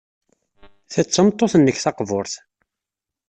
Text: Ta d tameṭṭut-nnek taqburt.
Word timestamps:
Ta 0.91 1.01
d 1.05 1.07
tameṭṭut-nnek 1.09 1.77
taqburt. 1.83 2.33